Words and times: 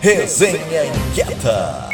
Resenha 0.00 0.84
Inquieta. 0.84 1.88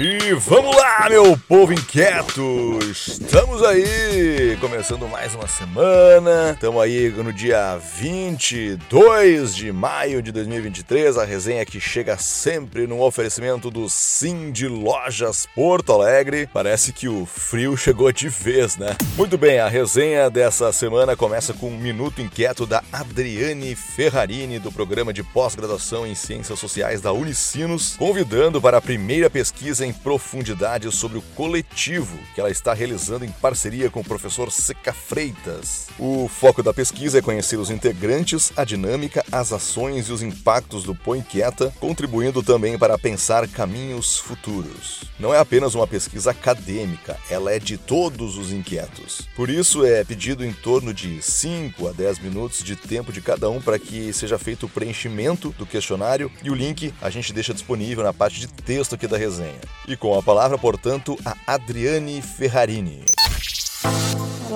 E 0.00 0.32
vamos 0.34 0.76
lá, 0.76 1.08
meu 1.10 1.36
povo 1.48 1.72
inquieto! 1.72 2.78
Estamos 2.88 3.64
aí, 3.64 4.56
começando 4.60 5.08
mais 5.08 5.34
uma 5.34 5.48
semana. 5.48 6.52
Estamos 6.52 6.80
aí 6.80 7.08
no 7.10 7.32
dia 7.32 7.76
22 7.96 9.56
de 9.56 9.72
maio 9.72 10.22
de 10.22 10.30
2023. 10.30 11.18
A 11.18 11.24
resenha 11.24 11.66
que 11.66 11.80
chega 11.80 12.16
sempre 12.16 12.86
no 12.86 13.02
oferecimento 13.02 13.72
do 13.72 13.88
Sim 13.88 14.52
de 14.52 14.68
Lojas 14.68 15.48
Porto 15.52 15.92
Alegre. 15.92 16.48
Parece 16.52 16.92
que 16.92 17.08
o 17.08 17.26
frio 17.26 17.76
chegou 17.76 18.12
de 18.12 18.28
vez, 18.28 18.76
né? 18.76 18.96
Muito 19.16 19.36
bem, 19.36 19.58
a 19.58 19.66
resenha 19.66 20.30
dessa 20.30 20.72
semana 20.72 21.16
começa 21.16 21.52
com 21.52 21.70
um 21.70 21.76
minuto 21.76 22.22
inquieto 22.22 22.64
da 22.64 22.84
Adriane 22.92 23.74
Ferrarini, 23.74 24.60
do 24.60 24.70
programa 24.70 25.12
de 25.12 25.24
pós-graduação 25.24 26.06
em 26.06 26.14
Ciências 26.14 26.60
Sociais 26.60 27.00
da 27.00 27.12
Unicinos, 27.12 27.96
convidando 27.96 28.62
para 28.62 28.78
a 28.78 28.80
primeira 28.80 29.28
pesquisa 29.28 29.87
em 29.87 29.87
profundidade 29.92 30.90
sobre 30.92 31.18
o 31.18 31.22
coletivo 31.34 32.18
que 32.34 32.40
ela 32.40 32.50
está 32.50 32.72
realizando 32.72 33.24
em 33.24 33.30
parceria 33.30 33.90
com 33.90 34.00
o 34.00 34.04
professor 34.04 34.50
Seca 34.50 34.92
Freitas. 34.92 35.88
O 35.98 36.28
foco 36.28 36.62
da 36.62 36.72
pesquisa 36.72 37.18
é 37.18 37.22
conhecer 37.22 37.56
os 37.56 37.70
integrantes, 37.70 38.52
a 38.56 38.64
dinâmica, 38.64 39.24
as 39.30 39.52
ações 39.52 40.08
e 40.08 40.12
os 40.12 40.22
impactos 40.22 40.84
do 40.84 40.94
Põe 40.94 41.22
Quieta, 41.22 41.72
contribuindo 41.80 42.42
também 42.42 42.78
para 42.78 42.98
pensar 42.98 43.46
caminhos 43.48 44.18
futuros. 44.18 45.04
Não 45.18 45.34
é 45.34 45.38
apenas 45.38 45.74
uma 45.74 45.86
pesquisa 45.86 46.30
acadêmica, 46.30 47.16
ela 47.28 47.52
é 47.52 47.58
de 47.58 47.76
todos 47.76 48.36
os 48.36 48.52
inquietos. 48.52 49.28
Por 49.34 49.50
isso 49.50 49.84
é 49.84 50.04
pedido 50.04 50.44
em 50.44 50.52
torno 50.52 50.94
de 50.94 51.20
5 51.22 51.88
a 51.88 51.92
10 51.92 52.20
minutos 52.20 52.62
de 52.62 52.76
tempo 52.76 53.12
de 53.12 53.20
cada 53.20 53.50
um 53.50 53.60
para 53.60 53.78
que 53.78 54.12
seja 54.12 54.38
feito 54.38 54.66
o 54.66 54.68
preenchimento 54.68 55.50
do 55.58 55.66
questionário 55.66 56.30
e 56.42 56.50
o 56.50 56.54
link 56.54 56.94
a 57.00 57.10
gente 57.10 57.32
deixa 57.32 57.54
disponível 57.54 58.04
na 58.04 58.12
parte 58.12 58.40
de 58.40 58.48
texto 58.48 58.94
aqui 58.94 59.06
da 59.06 59.16
resenha. 59.16 59.58
E 59.86 59.96
com 59.96 60.18
a 60.18 60.22
palavra, 60.22 60.58
portanto, 60.58 61.16
a 61.24 61.54
Adriane 61.54 62.20
Ferrarini. 62.20 63.04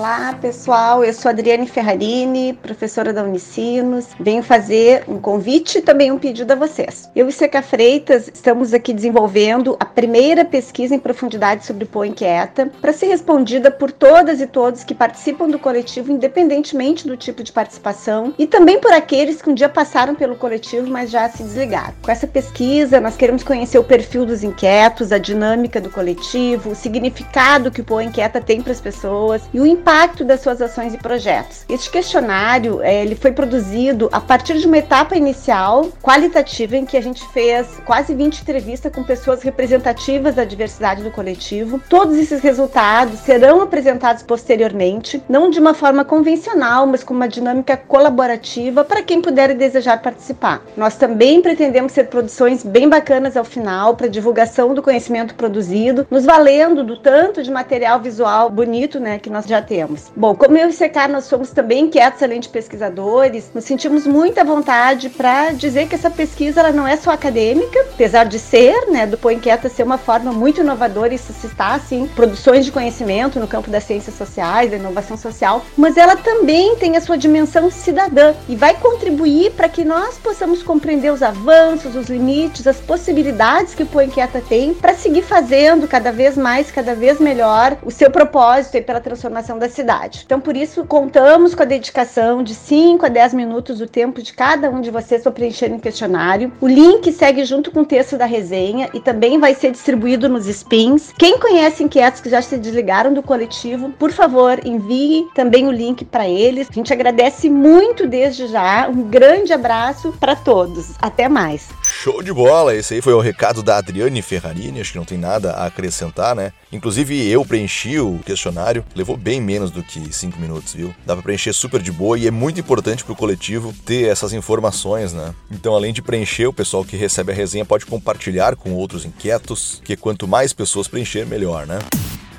Olá, 0.03 0.37
pessoal. 0.41 1.05
Eu 1.05 1.13
sou 1.15 1.29
Adriane 1.29 1.69
Ferrarini, 1.69 2.55
professora 2.55 3.13
da 3.13 3.23
Unicinos. 3.23 4.09
Venho 4.19 4.43
fazer 4.43 5.05
um 5.07 5.17
convite 5.21 5.79
e 5.79 5.81
também 5.81 6.11
um 6.11 6.19
pedido 6.19 6.51
a 6.51 6.57
vocês. 6.57 7.09
Eu 7.15 7.29
e 7.29 7.33
Seca 7.33 7.63
Freitas 7.63 8.27
estamos 8.27 8.75
aqui 8.75 8.93
desenvolvendo 8.93 9.77
a 9.79 9.85
primeira 9.85 10.45
pesquisa 10.45 10.93
em 10.93 10.99
profundidade 10.99 11.65
sobre 11.65 11.85
Pô 11.85 12.05
Inquieta 12.05 12.69
para 12.81 12.93
ser 12.93 13.07
respondida 13.07 13.71
por 13.71 13.93
todas 13.93 14.41
e 14.41 14.47
todos 14.49 14.83
que 14.83 14.93
participam 14.93 15.49
do 15.49 15.57
coletivo, 15.57 16.11
independentemente 16.11 17.07
do 17.07 17.17
tipo 17.17 17.45
de 17.45 17.53
participação, 17.53 18.35
e 18.37 18.45
também 18.45 18.81
por 18.81 18.93
aqueles 18.93 19.41
que 19.41 19.51
um 19.51 19.55
dia 19.55 19.69
passaram 19.69 20.17
pelo 20.17 20.35
coletivo, 20.35 20.91
mas 20.91 21.13
já 21.13 21.29
se 21.29 21.45
desligaram. 21.45 21.95
Com 22.03 22.11
essa 22.11 22.27
pesquisa, 22.27 23.01
nós 23.01 23.17
queremos 23.17 23.45
conhecer 23.45 23.79
o 23.79 23.85
perfil 23.85 24.27
dos 24.27 24.43
inquietos, 24.43 25.13
a 25.13 25.19
dinâmica 25.19 25.81
do 25.81 25.91
coletivo, 25.91 26.71
o 26.71 26.75
significado 26.75 27.71
que 27.71 27.83
o 27.83 27.85
Pô 27.85 28.01
Inquieta 28.01 28.41
tem 28.41 28.61
para 28.61 28.73
as 28.73 28.81
pessoas 28.81 29.43
e 29.55 29.61
o 29.61 29.65
impacto 29.65 29.92
das 30.25 30.41
suas 30.41 30.63
ações 30.63 30.95
e 30.95 30.97
projetos. 30.97 31.67
Este 31.69 31.91
questionário 31.91 32.81
é, 32.81 33.03
ele 33.03 33.15
foi 33.15 33.31
produzido 33.31 34.09
a 34.11 34.23
partir 34.23 34.57
de 34.57 34.67
uma 34.67 34.79
etapa 34.79 35.15
inicial 35.15 35.91
qualitativa 36.01 36.79
em 36.79 36.87
que 36.87 36.97
a 36.97 37.01
gente 37.03 37.23
fez 37.29 37.67
quase 37.85 38.15
20 38.15 38.41
entrevistas 38.41 38.91
com 38.91 39.05
pessoas 39.05 39.43
representativas 39.43 40.35
da 40.35 40.47
diversidade 40.47 41.03
do 41.03 41.11
coletivo. 41.11 41.79
Todos 41.91 42.17
esses 42.17 42.41
resultados 42.41 43.19
serão 43.19 43.61
apresentados 43.61 44.23
posteriormente, 44.23 45.23
não 45.29 45.51
de 45.51 45.61
uma 45.61 45.75
forma 45.75 46.07
convencional, 46.07 46.87
mas 46.87 47.05
com 47.05 47.13
uma 47.13 47.29
dinâmica 47.29 47.77
colaborativa 47.77 48.83
para 48.85 49.03
quem 49.03 49.21
puder 49.21 49.51
e 49.51 49.55
desejar 49.55 50.01
participar. 50.01 50.63
Nós 50.75 50.97
também 50.97 51.43
pretendemos 51.43 51.93
ser 51.93 52.05
produções 52.05 52.65
bem 52.65 52.89
bacanas 52.89 53.37
ao 53.37 53.45
final 53.45 53.95
para 53.95 54.09
divulgação 54.09 54.73
do 54.73 54.83
conhecimento 54.83 55.35
produzido, 55.35 56.07
nos 56.11 56.25
valendo 56.25 56.83
do 56.83 56.97
tanto 56.97 57.43
de 57.43 57.51
material 57.51 58.01
visual 58.01 58.49
bonito, 58.49 58.99
né, 58.99 59.19
que 59.19 59.29
nós 59.29 59.45
já 59.45 59.61
temos 59.61 59.82
Bom, 60.17 60.35
como 60.35 60.57
eu 60.57 60.69
e 60.69 60.73
Secar, 60.73 61.09
nós 61.09 61.25
somos 61.25 61.51
também 61.51 61.85
inquietos 61.85 62.23
além 62.23 62.41
de 62.41 62.49
pesquisadores, 62.49 63.51
nos 63.55 63.65
sentimos 63.65 64.07
muita 64.07 64.45
vontade 64.45 65.09
para 65.09 65.53
dizer 65.53 65.89
que 65.89 65.95
essa 65.95 66.11
pesquisa 66.11 66.61
ela 66.61 66.73
não 66.73 66.87
é 66.87 66.97
só 66.97 67.11
acadêmica, 67.11 67.81
apesar 67.93 68.25
de 68.25 68.39
ser, 68.39 68.91
né, 68.91 69.07
do 69.07 69.19
Põe 69.19 69.35
Inquieta 69.35 69.69
ser 69.69 69.83
uma 69.83 69.99
forma 69.99 70.33
muito 70.33 70.61
inovadora 70.61 71.15
e 71.15 71.19
suscitar, 71.19 71.75
assim, 71.75 72.09
produções 72.15 72.65
de 72.65 72.73
conhecimento 72.73 73.39
no 73.39 73.49
campo 73.49 73.71
das 73.71 73.85
ciências 73.85 74.17
sociais, 74.17 74.71
da 74.71 74.77
inovação 74.77 75.17
social, 75.17 75.65
mas 75.77 75.97
ela 75.97 76.17
também 76.17 76.77
tem 76.77 76.97
a 76.97 77.01
sua 77.01 77.17
dimensão 77.17 77.71
cidadã 77.71 78.35
e 78.49 78.57
vai 78.57 78.75
contribuir 78.75 79.53
para 79.53 79.69
que 79.69 79.85
nós 79.85 80.19
possamos 80.19 80.63
compreender 80.63 81.13
os 81.13 81.23
avanços, 81.23 81.97
os 81.97 82.09
limites, 82.09 82.67
as 82.67 82.79
possibilidades 82.79 83.75
que 83.75 83.83
o 83.83 83.87
Põe 83.87 84.07
Inquieta 84.07 84.43
tem 84.49 84.75
para 84.75 84.95
seguir 84.95 85.23
fazendo 85.23 85.89
cada 85.89 86.13
vez 86.13 86.37
mais, 86.37 86.71
cada 86.71 86.95
vez 86.95 87.21
melhor 87.21 87.77
o 87.83 87.91
seu 87.91 88.11
propósito 88.11 88.77
e 88.77 88.83
pela 88.83 89.01
transformação 89.01 89.59
da 89.59 89.69
cidade. 89.73 90.23
Então, 90.25 90.41
por 90.41 90.57
isso, 90.57 90.85
contamos 90.85 91.55
com 91.55 91.63
a 91.63 91.67
dedicação 91.67 92.43
de 92.43 92.55
5 92.55 93.07
a 93.07 93.09
10 93.09 93.35
minutos 93.35 93.79
do 93.79 93.87
tempo 93.87 94.23
de 94.23 94.33
cada 94.33 94.71
um 94.71 94.81
de 94.81 94.91
vocês 94.91 95.23
para 95.23 95.33
preencher 95.33 95.73
o 95.73 95.81
questionário. 95.81 96.53
O 96.61 96.69
link 96.69 97.11
segue 97.13 97.45
junto 97.45 97.71
com 97.71 97.81
o 97.81 97.85
texto 97.85 98.17
da 98.17 98.27
resenha 98.27 98.89
e 98.95 99.01
também 99.01 99.39
vai 99.39 99.55
ser 99.55 99.71
distribuído 99.71 100.29
nos 100.29 100.47
spins. 100.47 101.13
Quem 101.19 101.39
conhece 101.39 101.83
inquietos 101.83 102.21
que 102.21 102.31
já 102.31 102.41
se 102.41 102.57
desligaram 102.59 103.13
do 103.13 103.23
coletivo, 103.23 103.91
por 103.91 104.13
favor, 104.13 104.61
envie 104.65 105.27
também 105.35 105.67
o 105.67 105.73
link 105.73 106.05
para 106.05 106.29
eles. 106.29 106.69
A 106.71 106.75
gente 106.75 106.93
agradece 106.93 107.49
muito 107.49 108.07
desde 108.07 108.47
já. 108.47 108.89
Um 108.89 109.03
grande 109.03 109.53
abraço 109.53 110.13
para 110.21 110.37
todos. 110.37 110.93
Até 111.01 111.29
mais. 111.29 111.69
Show 111.83 112.23
de 112.23 112.33
bola! 112.33 112.75
Esse 112.75 112.95
aí 112.95 113.01
foi 113.01 113.15
o 113.15 113.21
recado 113.21 113.63
da 113.63 113.77
Adriane 113.77 114.23
Ferrarini, 114.23 114.81
acho 114.81 114.93
que 114.93 114.99
não 114.99 115.05
tem 115.05 115.19
nada 115.19 115.53
a 115.53 115.67
acrescentar, 115.67 116.35
né? 116.35 116.53
Inclusive 116.73 117.29
eu 117.29 117.45
preenchi 117.45 117.99
o 117.99 118.19
questionário, 118.25 118.85
levou 118.95 119.17
bem 119.17 119.41
menos 119.41 119.62
do 119.71 119.83
que 119.83 120.13
5 120.13 120.39
minutos, 120.39 120.75
viu? 120.75 120.95
Dá 121.07 121.15
pra 121.15 121.23
preencher 121.23 121.53
super 121.53 121.81
de 121.81 121.93
boa 121.93 122.19
e 122.19 122.27
é 122.27 122.31
muito 122.31 122.61
importante 122.61 123.05
pro 123.05 123.15
coletivo 123.15 123.73
ter 123.85 124.09
essas 124.09 124.33
informações, 124.33 125.13
né? 125.13 125.35
Então, 125.51 125.75
além 125.75 125.93
de 125.93 126.03
preencher, 126.03 126.47
o 126.47 126.53
pessoal 126.53 126.85
que 126.85 126.97
recebe 126.97 127.33
a 127.33 127.35
resenha 127.35 127.65
pode 127.65 127.87
compartilhar 127.87 128.57
com 128.57 128.73
outros 128.73 129.05
inquietos, 129.05 129.81
que 129.85 129.97
quanto 129.97 130.27
mais 130.27 130.53
pessoas 130.53 130.89
preencher, 130.89 131.27
melhor, 131.27 131.67
né? 131.67 131.79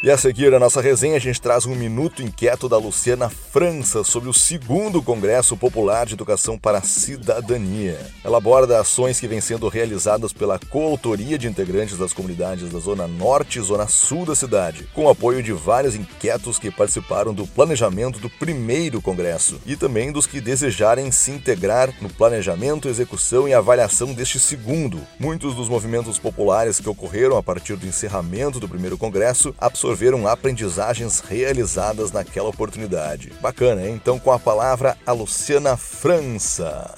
E 0.05 0.11
a 0.11 0.17
seguir 0.17 0.51
na 0.51 0.59
nossa 0.59 0.81
resenha, 0.81 1.15
a 1.15 1.19
gente 1.19 1.39
traz 1.39 1.65
um 1.65 1.73
minuto 1.73 2.21
inquieto 2.21 2.67
da 2.67 2.75
Luciana 2.75 3.29
França 3.29 4.03
sobre 4.03 4.27
o 4.27 4.33
segundo 4.33 5.01
Congresso 5.01 5.55
Popular 5.55 6.05
de 6.05 6.13
Educação 6.13 6.59
para 6.59 6.79
a 6.79 6.81
Cidadania. 6.81 7.97
Ela 8.21 8.37
aborda 8.37 8.81
ações 8.81 9.17
que 9.17 9.29
vêm 9.29 9.39
sendo 9.39 9.69
realizadas 9.69 10.33
pela 10.33 10.59
coautoria 10.59 11.37
de 11.37 11.47
integrantes 11.47 11.97
das 11.97 12.11
comunidades 12.11 12.69
da 12.69 12.79
Zona 12.79 13.07
Norte 13.07 13.59
e 13.59 13.61
Zona 13.61 13.87
Sul 13.87 14.25
da 14.25 14.35
cidade, 14.35 14.89
com 14.93 15.07
apoio 15.07 15.41
de 15.41 15.53
vários 15.53 15.95
inquietos 15.95 16.59
que 16.59 16.69
participaram 16.69 17.33
do 17.33 17.47
planejamento 17.47 18.19
do 18.19 18.29
primeiro 18.29 19.01
Congresso 19.01 19.61
e 19.65 19.77
também 19.77 20.11
dos 20.11 20.27
que 20.27 20.41
desejarem 20.41 21.11
se 21.11 21.31
integrar 21.31 21.93
no 22.01 22.09
planejamento, 22.09 22.89
execução 22.89 23.47
e 23.47 23.53
avaliação 23.53 24.13
deste 24.13 24.37
segundo. 24.37 24.99
Muitos 25.17 25.55
dos 25.55 25.69
movimentos 25.69 26.19
populares 26.19 26.81
que 26.81 26.89
ocorreram 26.89 27.37
a 27.37 27.43
partir 27.43 27.77
do 27.77 27.87
encerramento 27.87 28.59
do 28.59 28.67
primeiro 28.67 28.97
Congresso 28.97 29.55
absorveram 29.57 29.92
absorveram 29.93 30.27
aprendizagens 30.27 31.19
realizadas 31.19 32.11
naquela 32.11 32.49
oportunidade. 32.49 33.31
Bacana, 33.39 33.85
hein? 33.85 33.93
Então, 33.93 34.17
com 34.17 34.31
a 34.31 34.39
palavra, 34.39 34.97
a 35.05 35.11
Luciana 35.11 35.77
França. 35.77 36.93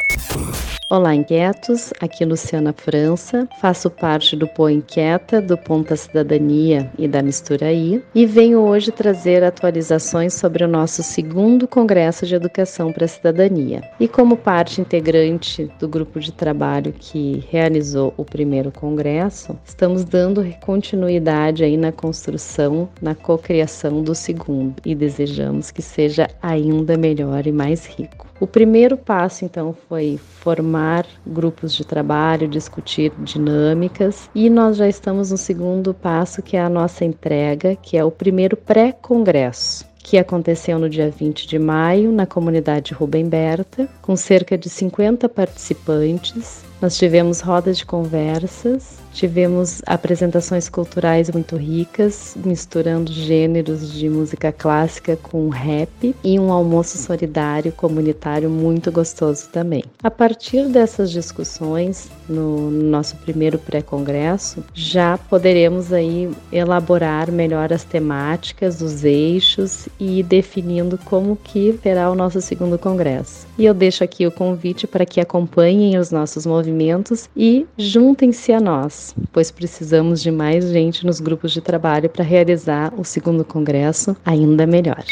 Olá, 0.87 1.15
inquietos. 1.15 1.91
Aqui 1.99 2.23
é 2.23 2.27
Luciana 2.27 2.71
França. 2.71 3.49
Faço 3.59 3.89
parte 3.89 4.35
do 4.35 4.47
Pô 4.47 4.69
Inquieta, 4.69 5.41
do 5.41 5.57
Ponta 5.57 5.95
Cidadania 5.95 6.91
e 6.95 7.07
da 7.07 7.23
Misturaí 7.23 8.03
e 8.13 8.23
venho 8.27 8.59
hoje 8.59 8.91
trazer 8.91 9.43
atualizações 9.43 10.35
sobre 10.35 10.63
o 10.63 10.67
nosso 10.67 11.01
segundo 11.01 11.67
Congresso 11.67 12.27
de 12.27 12.35
Educação 12.35 12.93
para 12.93 13.05
a 13.05 13.07
Cidadania. 13.07 13.81
E 13.99 14.07
como 14.07 14.37
parte 14.37 14.79
integrante 14.79 15.71
do 15.79 15.87
grupo 15.87 16.19
de 16.19 16.31
trabalho 16.31 16.93
que 16.93 17.43
realizou 17.49 18.13
o 18.15 18.23
primeiro 18.23 18.71
congresso, 18.71 19.57
estamos 19.65 20.03
dando 20.03 20.45
continuidade 20.63 21.63
aí 21.63 21.77
na 21.77 21.91
construção, 21.91 22.87
na 23.01 23.15
cocriação 23.15 24.03
do 24.03 24.13
segundo 24.13 24.75
e 24.85 24.93
desejamos 24.93 25.71
que 25.71 25.81
seja 25.81 26.29
ainda 26.43 26.95
melhor 26.95 27.47
e 27.47 27.51
mais 27.51 27.87
rico. 27.87 28.27
O 28.45 28.47
primeiro 28.47 28.95
passo, 28.95 29.43
então, 29.43 29.75
foi 29.89 30.19
formar 30.19 31.03
grupos 31.25 31.73
de 31.73 31.83
trabalho, 31.83 32.47
discutir 32.47 33.11
dinâmicas, 33.17 34.29
e 34.35 34.51
nós 34.51 34.77
já 34.77 34.87
estamos 34.87 35.31
no 35.31 35.37
segundo 35.37 35.95
passo, 35.95 36.43
que 36.43 36.55
é 36.55 36.61
a 36.61 36.69
nossa 36.69 37.03
entrega, 37.03 37.75
que 37.75 37.97
é 37.97 38.05
o 38.05 38.11
primeiro 38.11 38.55
pré-congresso 38.55 39.83
que 39.97 40.19
aconteceu 40.19 40.77
no 40.77 40.87
dia 40.87 41.09
20 41.09 41.47
de 41.47 41.57
maio 41.57 42.11
na 42.11 42.27
comunidade 42.27 42.93
Rubem 42.93 43.27
Berta, 43.27 43.89
com 44.03 44.15
cerca 44.15 44.55
de 44.55 44.69
50 44.69 45.27
participantes. 45.27 46.63
Nós 46.79 46.95
tivemos 46.95 47.41
rodas 47.41 47.79
de 47.79 47.85
conversas, 47.87 48.99
Tivemos 49.15 49.81
apresentações 49.85 50.67
culturais 50.67 51.29
muito 51.29 51.55
ricas, 51.55 52.35
misturando 52.45 53.13
gêneros 53.13 53.89
de 53.93 54.09
música 54.09 54.51
clássica 54.51 55.15
com 55.15 55.47
rap 55.47 56.13
e 56.21 56.37
um 56.37 56.51
almoço 56.51 56.97
solidário 56.97 57.71
comunitário 57.71 58.49
muito 58.49 58.91
gostoso 58.91 59.47
também. 59.53 59.85
A 60.03 60.11
partir 60.11 60.67
dessas 60.67 61.11
discussões, 61.11 62.09
no 62.27 62.69
nosso 62.69 63.15
primeiro 63.15 63.57
pré-congresso, 63.57 64.61
já 64.73 65.17
poderemos 65.17 65.93
aí 65.93 66.29
elaborar 66.51 67.31
melhor 67.31 67.71
as 67.71 67.85
temáticas, 67.85 68.81
os 68.81 69.05
eixos 69.05 69.87
e 69.97 70.23
definindo 70.23 70.97
como 71.05 71.37
que 71.37 71.71
terá 71.81 72.11
o 72.11 72.15
nosso 72.15 72.41
segundo 72.41 72.77
congresso. 72.77 73.47
E 73.57 73.65
eu 73.65 73.73
deixo 73.73 74.03
aqui 74.03 74.27
o 74.27 74.31
convite 74.31 74.85
para 74.85 75.05
que 75.05 75.21
acompanhem 75.21 75.97
os 75.97 76.11
nossos 76.11 76.45
movimentos 76.45 77.29
e 77.33 77.65
juntem-se 77.77 78.51
a 78.51 78.59
nós, 78.59 79.04
pois 79.31 79.51
precisamos 79.51 80.21
de 80.21 80.31
mais 80.31 80.69
gente 80.69 81.05
nos 81.05 81.19
grupos 81.19 81.51
de 81.51 81.61
trabalho 81.61 82.09
para 82.09 82.23
realizar 82.23 82.93
o 82.97 83.03
segundo 83.03 83.43
congresso 83.43 84.15
ainda 84.25 84.65
melhor. 84.65 85.03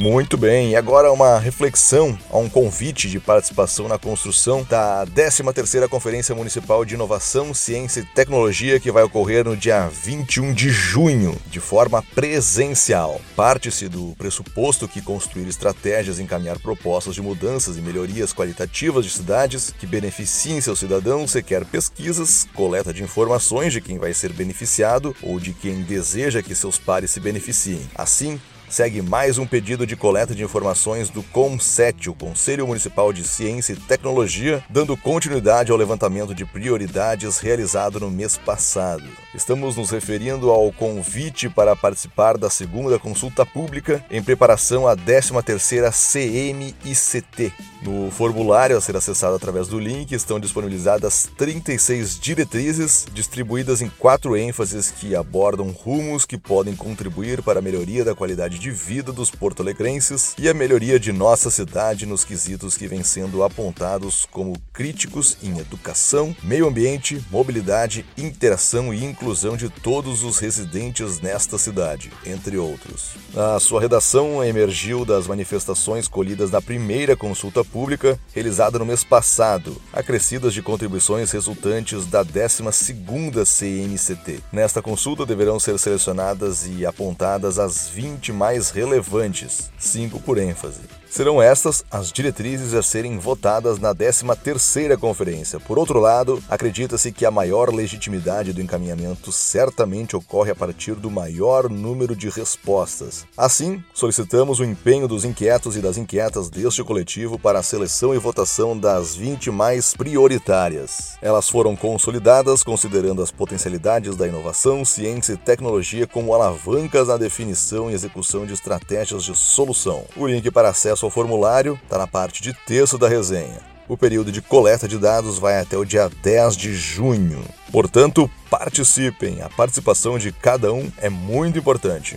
Muito 0.00 0.36
bem, 0.36 0.72
e 0.72 0.76
agora 0.76 1.12
uma 1.12 1.38
reflexão 1.38 2.18
a 2.28 2.36
um 2.36 2.48
convite 2.48 3.08
de 3.08 3.20
participação 3.20 3.86
na 3.86 3.96
construção 3.96 4.66
da 4.68 5.06
13ª 5.06 5.88
Conferência 5.88 6.34
Municipal 6.34 6.84
de 6.84 6.94
Inovação, 6.94 7.54
Ciência 7.54 8.00
e 8.00 8.04
Tecnologia 8.04 8.80
que 8.80 8.90
vai 8.90 9.04
ocorrer 9.04 9.44
no 9.44 9.56
dia 9.56 9.88
21 9.88 10.52
de 10.52 10.68
junho, 10.68 11.36
de 11.48 11.60
forma 11.60 12.02
presencial. 12.14 13.20
Parte-se 13.36 13.88
do 13.88 14.14
pressuposto 14.18 14.88
que 14.88 15.00
construir 15.00 15.46
estratégias 15.46 16.18
encaminhar 16.18 16.58
propostas 16.58 17.14
de 17.14 17.22
mudanças 17.22 17.76
e 17.76 17.80
melhorias 17.80 18.32
qualitativas 18.32 19.04
de 19.04 19.12
cidades 19.12 19.72
que 19.78 19.86
beneficiem 19.86 20.60
seus 20.60 20.80
cidadãos 20.80 21.32
requer 21.32 21.64
pesquisas, 21.64 22.48
coleta 22.52 22.92
de 22.92 23.03
informações 23.04 23.72
de 23.72 23.80
quem 23.80 23.98
vai 23.98 24.12
ser 24.12 24.32
beneficiado 24.32 25.14
ou 25.22 25.38
de 25.38 25.52
quem 25.52 25.82
deseja 25.82 26.42
que 26.42 26.54
seus 26.54 26.78
pares 26.78 27.12
se 27.12 27.20
beneficiem. 27.20 27.88
Assim, 27.94 28.40
segue 28.68 29.00
mais 29.00 29.38
um 29.38 29.46
pedido 29.46 29.86
de 29.86 29.94
coleta 29.94 30.34
de 30.34 30.42
informações 30.42 31.08
do 31.10 31.22
COM7, 31.22 32.08
o 32.08 32.14
Conselho 32.14 32.66
Municipal 32.66 33.12
de 33.12 33.22
Ciência 33.22 33.74
e 33.74 33.76
Tecnologia, 33.76 34.64
dando 34.68 34.96
continuidade 34.96 35.70
ao 35.70 35.78
levantamento 35.78 36.34
de 36.34 36.44
prioridades 36.44 37.38
realizado 37.38 38.00
no 38.00 38.10
mês 38.10 38.36
passado. 38.36 39.23
Estamos 39.34 39.76
nos 39.76 39.90
referindo 39.90 40.48
ao 40.48 40.70
convite 40.70 41.48
para 41.48 41.74
participar 41.74 42.38
da 42.38 42.48
segunda 42.48 43.00
consulta 43.00 43.44
pública 43.44 44.04
em 44.08 44.22
preparação 44.22 44.86
à 44.86 44.96
13ª 44.96 45.90
CMICT. 45.90 47.52
No 47.82 48.12
formulário 48.12 48.76
a 48.76 48.80
ser 48.80 48.96
acessado 48.96 49.34
através 49.34 49.66
do 49.66 49.78
link 49.78 50.12
estão 50.12 50.38
disponibilizadas 50.38 51.28
36 51.36 52.18
diretrizes 52.18 53.06
distribuídas 53.12 53.82
em 53.82 53.88
quatro 53.88 54.36
ênfases 54.36 54.92
que 54.92 55.16
abordam 55.16 55.70
rumos 55.72 56.24
que 56.24 56.38
podem 56.38 56.76
contribuir 56.76 57.42
para 57.42 57.58
a 57.58 57.62
melhoria 57.62 58.04
da 58.04 58.14
qualidade 58.14 58.58
de 58.60 58.70
vida 58.70 59.12
dos 59.12 59.32
porto-alegrenses 59.32 60.34
e 60.38 60.48
a 60.48 60.54
melhoria 60.54 60.98
de 60.98 61.12
nossa 61.12 61.50
cidade 61.50 62.06
nos 62.06 62.24
quesitos 62.24 62.76
que 62.76 62.86
vêm 62.86 63.02
sendo 63.02 63.42
apontados 63.42 64.28
como 64.30 64.56
críticos 64.72 65.36
em 65.42 65.58
educação, 65.58 66.34
meio 66.42 66.68
ambiente, 66.68 67.22
mobilidade, 67.32 68.06
interação 68.16 68.94
e 68.94 69.04
inclusão 69.04 69.23
de 69.56 69.68
todos 69.68 70.22
os 70.22 70.38
residentes 70.38 71.20
nesta 71.20 71.56
cidade, 71.58 72.10
entre 72.26 72.58
outros. 72.58 73.12
A 73.34 73.58
sua 73.58 73.80
redação 73.80 74.44
emergiu 74.44 75.04
das 75.04 75.26
manifestações 75.26 76.06
colhidas 76.06 76.50
na 76.50 76.60
primeira 76.60 77.16
consulta 77.16 77.64
pública 77.64 78.18
realizada 78.34 78.78
no 78.78 78.84
mês 78.84 79.02
passado, 79.02 79.80
acrescidas 79.92 80.52
de 80.52 80.62
contribuições 80.62 81.30
resultantes 81.30 82.06
da 82.06 82.24
12ª 82.24 83.44
CMCT. 83.44 84.40
Nesta 84.52 84.82
consulta 84.82 85.24
deverão 85.24 85.58
ser 85.58 85.78
selecionadas 85.78 86.66
e 86.66 86.84
apontadas 86.84 87.58
as 87.58 87.88
20 87.88 88.32
mais 88.32 88.70
relevantes, 88.70 89.70
cinco 89.78 90.20
por 90.20 90.38
ênfase. 90.38 90.80
Serão 91.14 91.40
estas 91.40 91.84
as 91.92 92.10
diretrizes 92.10 92.74
a 92.74 92.82
serem 92.82 93.20
votadas 93.20 93.78
na 93.78 93.94
13ª 93.94 94.98
conferência. 94.98 95.60
Por 95.60 95.78
outro 95.78 96.00
lado, 96.00 96.42
acredita-se 96.48 97.12
que 97.12 97.24
a 97.24 97.30
maior 97.30 97.72
legitimidade 97.72 98.52
do 98.52 98.60
encaminhamento 98.60 99.30
certamente 99.30 100.16
ocorre 100.16 100.50
a 100.50 100.56
partir 100.56 100.96
do 100.96 101.08
maior 101.08 101.70
número 101.70 102.16
de 102.16 102.28
respostas. 102.28 103.24
Assim, 103.36 103.80
solicitamos 103.94 104.58
o 104.58 104.64
empenho 104.64 105.06
dos 105.06 105.24
inquietos 105.24 105.76
e 105.76 105.80
das 105.80 105.96
inquietas 105.96 106.50
deste 106.50 106.82
coletivo 106.82 107.38
para 107.38 107.60
a 107.60 107.62
seleção 107.62 108.12
e 108.12 108.18
votação 108.18 108.76
das 108.76 109.14
20 109.14 109.52
mais 109.52 109.94
prioritárias. 109.94 111.16
Elas 111.22 111.48
foram 111.48 111.76
consolidadas 111.76 112.64
considerando 112.64 113.22
as 113.22 113.30
potencialidades 113.30 114.16
da 114.16 114.26
inovação, 114.26 114.84
ciência 114.84 115.34
e 115.34 115.36
tecnologia 115.36 116.08
como 116.08 116.34
alavancas 116.34 117.06
na 117.06 117.16
definição 117.16 117.88
e 117.88 117.94
execução 117.94 118.44
de 118.44 118.52
estratégias 118.52 119.22
de 119.22 119.36
solução. 119.36 120.02
O 120.16 120.26
link 120.26 120.50
para 120.50 120.70
acesso 120.70 121.03
acesso 121.04 121.06
ao 121.06 121.10
formulário 121.10 121.78
está 121.82 121.98
na 121.98 122.06
parte 122.06 122.42
de 122.42 122.52
texto 122.66 122.96
da 122.96 123.08
resenha. 123.08 123.60
O 123.86 123.96
período 123.96 124.32
de 124.32 124.40
coleta 124.40 124.88
de 124.88 124.98
dados 124.98 125.38
vai 125.38 125.60
até 125.60 125.76
o 125.76 125.84
dia 125.84 126.10
10 126.22 126.56
de 126.56 126.74
junho. 126.74 127.44
Portanto, 127.74 128.30
participem. 128.48 129.42
A 129.42 129.48
participação 129.48 130.16
de 130.16 130.30
cada 130.30 130.72
um 130.72 130.92
é 130.98 131.10
muito 131.10 131.58
importante. 131.58 132.16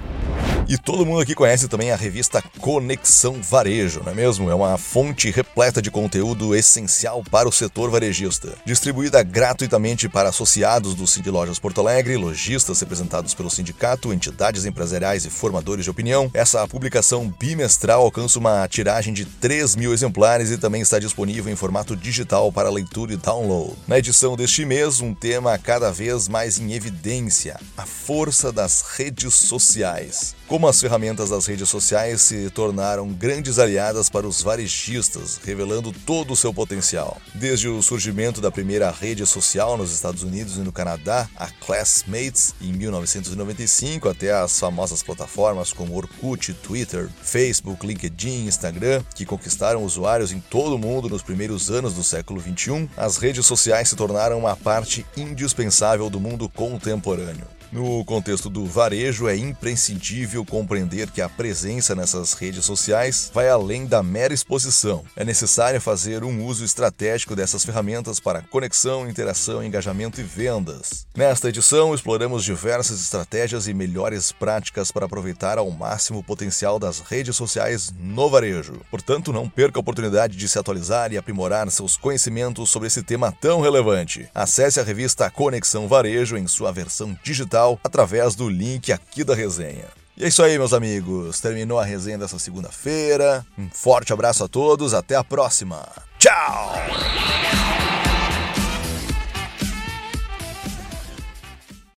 E 0.69 0.78
todo 0.78 1.06
mundo 1.06 1.22
aqui 1.22 1.34
conhece 1.34 1.69
também 1.69 1.92
a 1.92 1.96
revista 1.96 2.44
Conexão 2.60 3.42
Varejo, 3.42 4.02
não 4.04 4.12
é 4.12 4.16
mesmo? 4.16 4.52
É 4.52 4.54
uma 4.54 4.78
fonte 4.78 5.31
repleta 5.31 5.81
de 5.81 5.90
conteúdo 5.90 6.54
essencial 6.54 7.24
para 7.31 7.48
o 7.48 7.54
setor 7.54 7.90
varejista. 7.90 8.54
Distribuída 8.66 9.24
gratuitamente 9.24 10.10
para 10.10 10.28
associados 10.28 10.94
do 10.94 11.08
Cindy 11.08 11.30
Lojas 11.30 11.58
Porto 11.58 11.80
Alegre, 11.80 12.18
lojistas 12.18 12.81
representados 12.81 13.34
pelo 13.34 13.50
sindicato, 13.50 14.12
entidades 14.12 14.66
empresariais 14.66 15.24
e 15.24 15.30
formadores 15.30 15.86
de 15.86 15.90
opinião, 15.90 16.30
essa 16.34 16.68
publicação 16.68 17.34
bimestral 17.40 18.02
alcança 18.02 18.38
uma 18.38 18.68
tiragem 18.68 19.14
de 19.14 19.24
3 19.24 19.78
mil 19.78 19.94
exemplares 19.94 20.52
e 20.52 20.58
também 20.58 20.81
está 20.81 21.00
disponível 21.00 21.50
em 21.50 21.56
formato 21.56 21.96
digital 21.96 22.52
para 22.52 22.69
leitura 22.69 23.14
e 23.14 23.18
download. 23.18 23.74
Na 23.88 24.00
edição 24.00 24.36
deste 24.36 24.66
mês, 24.66 25.00
um 25.00 25.14
tema 25.14 25.57
cada 25.57 25.94
vez 25.94 26.28
mais 26.28 26.59
em 26.59 26.74
evidência: 26.74 27.57
a 27.78 27.86
força 27.86 28.52
das 28.52 28.81
redes 28.97 29.33
sociais. 29.33 30.36
Como 30.47 30.66
as 30.66 30.80
ferramentas 30.80 31.30
das 31.30 31.45
redes 31.45 31.68
sociais 31.68 32.21
se 32.21 32.49
tornaram 32.49 33.09
grandes 33.09 33.59
aliadas 33.59 34.09
para 34.09 34.25
os 34.25 34.42
varejistas, 34.42 35.37
revelando 35.44 35.92
todo 35.92 36.31
o 36.31 36.37
seu 36.37 36.54
potencial. 36.54 37.18
Desde 37.35 37.68
o 37.68 37.81
surgimento 37.81 38.39
da 38.39 38.49
primeira 38.49 38.89
rede 38.89 39.25
social 39.25 39.77
nos 39.77 39.94
Estados 39.94 40.23
Unidos 40.23 40.56
e 40.56 40.61
no 40.61 40.71
Canadá, 40.71 41.27
a 41.35 41.47
Classmates, 41.47 42.56
em 42.61 42.71
1995, 42.71 44.07
até 44.07 44.31
as 44.31 44.57
famosas 44.57 45.04
plataformas 45.04 45.73
como 45.73 45.97
Orkut, 45.97 46.54
Twitter, 46.54 47.09
Facebook, 47.21 47.85
LinkedIn, 47.85 48.45
Instagram, 48.45 49.04
que 49.13 49.25
conquistaram 49.25 49.83
usuários 49.83 50.31
em 50.31 50.39
todo 50.39 50.75
o 50.75 50.80
mundo 50.80 51.09
nos 51.09 51.21
primeiros 51.21 51.69
anos 51.69 51.94
do 51.94 52.06
século 52.06 52.39
XXI, 52.39 52.89
as 52.95 53.18
redes 53.18 53.45
sociais 53.45 53.89
se 53.89 53.97
tornaram 53.97 54.39
uma 54.39 54.56
parte 54.56 55.06
indispensável 55.18 56.09
do 56.09 56.21
mundo 56.21 56.47
contemporâneo. 56.47 57.57
No 57.69 58.04
contexto 58.06 58.50
do 58.50 58.66
varejo, 58.66 59.28
é 59.28 59.36
imprescindível 59.36 60.45
compreender 60.45 61.12
que 61.12 61.21
a 61.21 61.28
presença 61.28 61.94
nessas 61.94 62.31
redes 62.31 62.64
sociais 62.64 63.30
vai 63.33 63.50
além 63.50 63.86
da 63.86 64.02
mera 64.02 64.33
exposição. 64.33 65.04
É 65.18 65.26
necessário 65.26 65.81
fazer 65.81 66.24
um 66.24 66.45
uso 66.45 66.64
estratégico 66.64 67.36
dessas 67.36 67.66
ferramentas 67.66 68.21
para 68.21 68.42
conexão, 68.42 69.09
interação, 69.09 69.62
engajamento 69.62 70.21
e 70.21 70.24
vendas. 70.24 71.06
Nesta 71.14 71.50
edição, 71.50 71.94
exploramos 71.94 72.45
diversas 72.45 73.02
estratégias 73.02 73.68
e 73.68 73.74
melhores 73.74 74.31
práticas 74.31 74.90
para 74.90 75.06
aproveitar 75.06 75.57
ao 75.57 75.69
máximo 75.69 76.19
o 76.19 76.24
potencial 76.24 76.80
das 76.80 77.02
redes 77.02 77.36
sociais 77.36 77.94
no 78.00 78.30
varejo. 78.30 78.80
Portanto, 78.90 79.33
não 79.33 79.50
perca 79.50 79.78
a 79.78 79.81
oportunidade 79.81 80.38
de 80.38 80.47
se 80.47 80.57
atualizar 80.57 81.12
e 81.12 81.18
aprimorar 81.18 81.69
seus 81.69 81.97
conhecimentos 81.97 82.69
sobre 82.69 82.88
esse 82.88 83.04
tema 83.04 83.30
tão 83.42 83.59
relevante. 83.59 84.30
Acesse 84.33 84.80
a 84.80 84.83
revista 84.83 85.30
Conexão 85.30 85.86
Varejo 85.86 86.38
em 86.38 86.47
sua 86.47 86.71
versão 86.71 87.18
digital 87.21 87.56
digital 87.57 87.80
através 87.83 88.35
do 88.35 88.47
link 88.49 88.92
aqui 88.92 89.23
da 89.23 89.33
resenha. 89.33 89.85
E 90.16 90.23
é 90.23 90.28
isso 90.28 90.42
aí, 90.42 90.57
meus 90.57 90.73
amigos. 90.73 91.40
Terminou 91.40 91.80
a 91.80 91.85
resenha 91.85 92.18
dessa 92.18 92.40
segunda-feira. 92.40 93.45
Um 93.57 93.69
forte 93.69 94.14
abraço 94.14 94.44
a 94.44 94.47
todos, 94.47 94.94
até 94.94 95.16
a 95.16 95.23
próxima. 95.23 95.87
Tchau! 96.18 97.77